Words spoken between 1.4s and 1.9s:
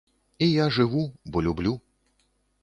люблю!